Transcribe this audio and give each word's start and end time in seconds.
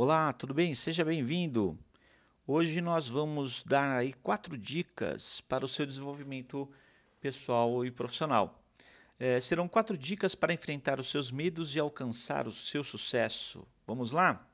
Olá, 0.00 0.32
tudo 0.32 0.54
bem? 0.54 0.76
Seja 0.76 1.04
bem-vindo. 1.04 1.76
Hoje 2.46 2.80
nós 2.80 3.08
vamos 3.08 3.64
dar 3.64 3.98
aí 3.98 4.12
quatro 4.12 4.56
dicas 4.56 5.40
para 5.40 5.64
o 5.64 5.68
seu 5.68 5.84
desenvolvimento 5.84 6.70
pessoal 7.20 7.84
e 7.84 7.90
profissional. 7.90 8.62
É, 9.18 9.40
serão 9.40 9.66
quatro 9.66 9.98
dicas 9.98 10.36
para 10.36 10.52
enfrentar 10.52 11.00
os 11.00 11.08
seus 11.08 11.32
medos 11.32 11.74
e 11.74 11.80
alcançar 11.80 12.46
o 12.46 12.52
seu 12.52 12.84
sucesso. 12.84 13.66
Vamos 13.84 14.12
lá? 14.12 14.48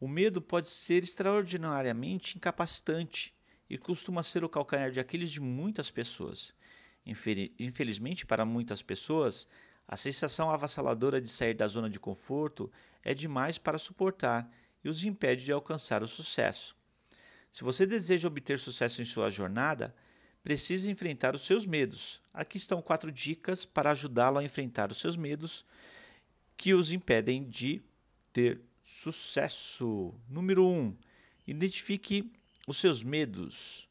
O 0.00 0.08
medo 0.08 0.40
pode 0.40 0.70
ser 0.70 1.04
extraordinariamente 1.04 2.38
incapacitante 2.38 3.34
e 3.68 3.76
costuma 3.76 4.22
ser 4.22 4.42
o 4.42 4.48
calcanhar 4.48 4.90
de 4.90 4.98
Aquiles 4.98 5.30
de 5.30 5.42
muitas 5.42 5.90
pessoas. 5.90 6.54
Infelizmente, 7.04 8.24
para 8.24 8.46
muitas 8.46 8.80
pessoas, 8.80 9.46
a 9.88 9.96
sensação 9.96 10.50
avassaladora 10.50 11.20
de 11.20 11.28
sair 11.28 11.54
da 11.54 11.66
zona 11.68 11.88
de 11.88 12.00
conforto 12.00 12.70
é 13.02 13.14
demais 13.14 13.56
para 13.58 13.78
suportar 13.78 14.50
e 14.82 14.88
os 14.88 15.04
impede 15.04 15.44
de 15.44 15.52
alcançar 15.52 16.02
o 16.02 16.08
sucesso. 16.08 16.76
Se 17.50 17.62
você 17.62 17.86
deseja 17.86 18.28
obter 18.28 18.58
sucesso 18.58 19.00
em 19.00 19.04
sua 19.04 19.30
jornada, 19.30 19.94
precisa 20.42 20.90
enfrentar 20.90 21.34
os 21.34 21.42
seus 21.42 21.64
medos. 21.64 22.20
Aqui 22.32 22.56
estão 22.56 22.82
quatro 22.82 23.10
dicas 23.10 23.64
para 23.64 23.90
ajudá-lo 23.92 24.38
a 24.38 24.44
enfrentar 24.44 24.90
os 24.90 24.98
seus 24.98 25.16
medos 25.16 25.64
que 26.56 26.74
os 26.74 26.92
impedem 26.92 27.48
de 27.48 27.82
ter 28.32 28.60
sucesso. 28.82 30.14
Número 30.28 30.66
1. 30.66 30.78
Um, 30.78 30.96
identifique 31.46 32.32
os 32.66 32.78
seus 32.78 33.02
medos. 33.02 33.88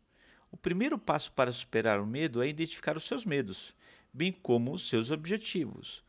O 0.51 0.57
primeiro 0.57 0.97
passo 0.97 1.31
para 1.31 1.51
superar 1.51 1.99
o 1.99 2.05
medo 2.05 2.41
é 2.41 2.47
identificar 2.47 2.95
os 2.95 3.03
seus 3.03 3.25
medos, 3.25 3.73
bem 4.15 4.31
como 4.31 4.71
os 4.71 4.87
seus 4.87 5.11
objetivos. 5.11 6.01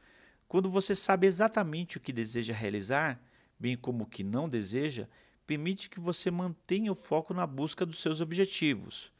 Quando 0.46 0.70
você 0.70 0.94
sabe 0.94 1.26
exatamente 1.26 1.96
o 1.96 2.00
que 2.00 2.12
deseja 2.12 2.54
realizar, 2.54 3.20
bem 3.58 3.76
como 3.76 4.04
o 4.04 4.06
que 4.06 4.22
não 4.22 4.48
deseja, 4.48 5.08
permite 5.44 5.90
que 5.90 5.98
você 5.98 6.30
mantenha 6.30 6.92
o 6.92 6.94
foco 6.94 7.34
na 7.34 7.44
busca 7.44 7.84
dos 7.84 7.98
seus 7.98 8.20
objetivos. 8.20 9.12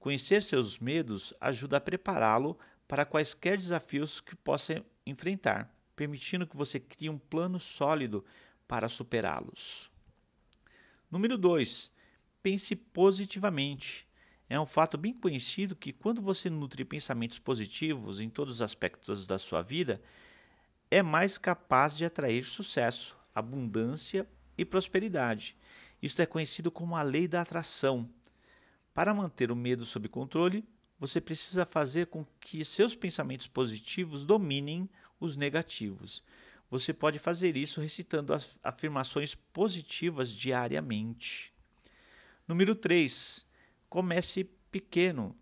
Conhecer 0.00 0.42
seus 0.42 0.80
medos 0.80 1.32
ajuda 1.40 1.76
a 1.76 1.80
prepará-lo 1.80 2.58
para 2.88 3.06
quaisquer 3.06 3.56
desafios 3.56 4.20
que 4.20 4.34
possa 4.34 4.84
enfrentar, 5.06 5.72
permitindo 5.94 6.44
que 6.44 6.56
você 6.56 6.80
crie 6.80 7.08
um 7.08 7.18
plano 7.18 7.60
sólido 7.60 8.24
para 8.66 8.88
superá-los. 8.88 9.88
Número 11.08 11.38
2. 11.38 11.92
Pense 12.42 12.74
positivamente. 12.74 14.04
É 14.52 14.60
um 14.60 14.66
fato 14.66 14.98
bem 14.98 15.14
conhecido 15.14 15.74
que 15.74 15.94
quando 15.94 16.20
você 16.20 16.50
nutre 16.50 16.84
pensamentos 16.84 17.38
positivos 17.38 18.20
em 18.20 18.28
todos 18.28 18.56
os 18.56 18.60
aspectos 18.60 19.26
da 19.26 19.38
sua 19.38 19.62
vida, 19.62 19.98
é 20.90 21.02
mais 21.02 21.38
capaz 21.38 21.96
de 21.96 22.04
atrair 22.04 22.44
sucesso, 22.44 23.16
abundância 23.34 24.28
e 24.58 24.62
prosperidade. 24.62 25.56
Isto 26.02 26.20
é 26.20 26.26
conhecido 26.26 26.70
como 26.70 26.94
a 26.94 27.00
lei 27.00 27.26
da 27.26 27.40
atração. 27.40 28.06
Para 28.92 29.14
manter 29.14 29.50
o 29.50 29.56
medo 29.56 29.86
sob 29.86 30.06
controle, 30.06 30.62
você 31.00 31.18
precisa 31.18 31.64
fazer 31.64 32.08
com 32.08 32.22
que 32.38 32.62
seus 32.62 32.94
pensamentos 32.94 33.46
positivos 33.46 34.26
dominem 34.26 34.86
os 35.18 35.34
negativos. 35.34 36.22
Você 36.70 36.92
pode 36.92 37.18
fazer 37.18 37.56
isso 37.56 37.80
recitando 37.80 38.34
afirmações 38.62 39.34
positivas 39.34 40.30
diariamente. 40.30 41.54
Número 42.46 42.74
3. 42.74 43.50
Comece 43.92 44.44
pequeno. 44.70 45.36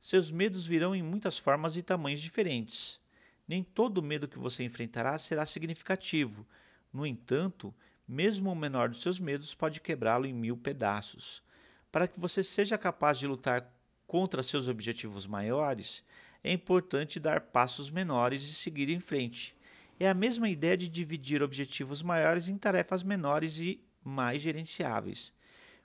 Seus 0.00 0.30
medos 0.30 0.64
virão 0.64 0.94
em 0.94 1.02
muitas 1.02 1.36
formas 1.36 1.76
e 1.76 1.82
tamanhos 1.82 2.20
diferentes. 2.20 3.00
Nem 3.44 3.64
todo 3.64 4.00
medo 4.00 4.28
que 4.28 4.38
você 4.38 4.62
enfrentará 4.62 5.18
será 5.18 5.44
significativo. 5.44 6.46
No 6.92 7.04
entanto, 7.04 7.74
mesmo 8.06 8.52
o 8.52 8.54
menor 8.54 8.88
dos 8.88 9.02
seus 9.02 9.18
medos 9.18 9.52
pode 9.52 9.80
quebrá-lo 9.80 10.26
em 10.26 10.32
mil 10.32 10.56
pedaços. 10.56 11.42
Para 11.90 12.06
que 12.06 12.20
você 12.20 12.44
seja 12.44 12.78
capaz 12.78 13.18
de 13.18 13.26
lutar 13.26 13.68
contra 14.06 14.44
seus 14.44 14.68
objetivos 14.68 15.26
maiores, 15.26 16.04
é 16.44 16.52
importante 16.52 17.18
dar 17.18 17.40
passos 17.40 17.90
menores 17.90 18.44
e 18.44 18.54
seguir 18.54 18.88
em 18.90 19.00
frente. 19.00 19.56
É 19.98 20.08
a 20.08 20.14
mesma 20.14 20.48
ideia 20.48 20.76
de 20.76 20.86
dividir 20.86 21.42
objetivos 21.42 22.00
maiores 22.00 22.46
em 22.46 22.56
tarefas 22.56 23.02
menores 23.02 23.58
e 23.58 23.84
mais 24.04 24.40
gerenciáveis. 24.40 25.32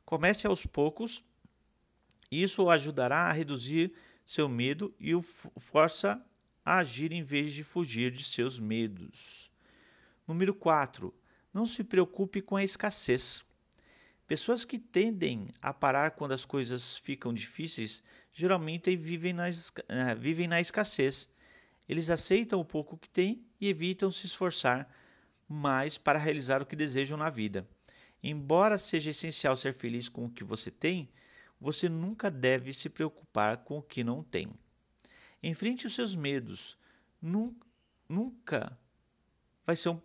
Comece 0.05 0.45
aos 0.45 0.63
poucos, 0.63 1.23
isso 2.41 2.63
o 2.63 2.69
ajudará 2.69 3.27
a 3.27 3.31
reduzir 3.31 3.93
seu 4.25 4.47
medo 4.47 4.93
e 4.99 5.13
o 5.13 5.21
força 5.21 6.23
a 6.63 6.77
agir 6.77 7.11
em 7.11 7.21
vez 7.21 7.53
de 7.53 7.63
fugir 7.63 8.11
de 8.11 8.23
seus 8.23 8.59
medos. 8.59 9.51
Número 10.25 10.53
4. 10.53 11.13
Não 11.53 11.65
se 11.65 11.83
preocupe 11.83 12.41
com 12.41 12.55
a 12.55 12.63
escassez. 12.63 13.45
Pessoas 14.25 14.63
que 14.63 14.79
tendem 14.79 15.49
a 15.61 15.73
parar 15.73 16.11
quando 16.11 16.31
as 16.31 16.45
coisas 16.45 16.97
ficam 16.97 17.33
difíceis 17.33 18.01
geralmente 18.31 18.95
vivem 18.95 19.33
na, 19.33 19.49
uh, 19.49 20.17
vivem 20.17 20.47
na 20.47 20.61
escassez. 20.61 21.29
Eles 21.87 22.09
aceitam 22.09 22.59
o 22.59 22.65
pouco 22.65 22.97
que 22.97 23.09
têm 23.09 23.45
e 23.59 23.67
evitam 23.67 24.09
se 24.09 24.25
esforçar 24.25 24.89
mais 25.47 25.97
para 25.97 26.17
realizar 26.17 26.61
o 26.61 26.65
que 26.65 26.75
desejam 26.75 27.17
na 27.17 27.29
vida. 27.29 27.67
Embora 28.23 28.77
seja 28.77 29.11
essencial 29.11 29.57
ser 29.57 29.73
feliz 29.73 30.07
com 30.07 30.25
o 30.25 30.31
que 30.31 30.45
você 30.45 30.71
tem, 30.71 31.09
você 31.63 31.87
nunca 31.87 32.29
deve 32.29 32.73
se 32.73 32.89
preocupar 32.89 33.55
com 33.63 33.77
o 33.77 33.81
que 33.81 34.03
não 34.03 34.21
tem. 34.21 34.51
Enfrente 35.41 35.87
os 35.87 35.95
seus 35.95 36.13
medos. 36.13 36.77
Nunca 37.21 38.77
vai 39.65 39.73
ser 39.73 39.87
um, 39.87 40.01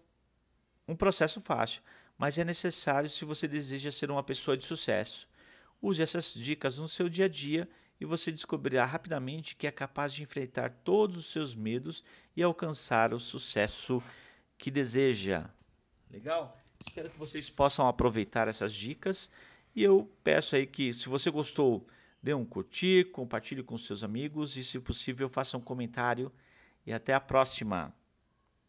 um 0.87 0.95
processo 0.95 1.41
fácil, 1.41 1.83
mas 2.17 2.39
é 2.39 2.45
necessário 2.45 3.11
se 3.11 3.25
você 3.25 3.49
deseja 3.49 3.91
ser 3.91 4.09
uma 4.09 4.23
pessoa 4.23 4.57
de 4.57 4.65
sucesso. 4.65 5.29
Use 5.83 6.01
essas 6.01 6.33
dicas 6.33 6.79
no 6.79 6.87
seu 6.87 7.09
dia 7.09 7.25
a 7.25 7.29
dia 7.29 7.69
e 8.01 8.05
você 8.05 8.31
descobrirá 8.31 8.85
rapidamente 8.85 9.57
que 9.57 9.67
é 9.67 9.73
capaz 9.73 10.13
de 10.13 10.23
enfrentar 10.23 10.71
todos 10.85 11.17
os 11.17 11.27
seus 11.27 11.57
medos 11.57 12.05
e 12.37 12.43
alcançar 12.43 13.13
o 13.13 13.19
sucesso 13.19 14.01
que 14.57 14.71
deseja. 14.71 15.51
Legal? 16.09 16.57
Espero 16.81 17.11
que 17.11 17.19
vocês 17.19 17.51
possam 17.51 17.89
aproveitar 17.89 18.47
essas 18.47 18.73
dicas 18.73 19.29
e 19.79 19.85
eu 19.85 20.11
peço 20.25 20.57
aí 20.57 20.67
que, 20.67 20.93
se 20.93 21.09
você 21.09 21.31
gostou, 21.31 21.87
dê 22.21 22.35
um 22.35 22.45
curtir, 22.45 23.13
compartilhe 23.13 23.63
com 23.63 23.79
seus 23.79 24.03
amigos 24.03 24.57
e, 24.57 24.65
se 24.65 24.81
possível, 24.81 25.29
faça 25.29 25.57
um 25.57 25.61
comentário. 25.61 26.33
E 26.85 26.93
até 26.93 27.15
a 27.15 27.21
próxima! 27.21 27.95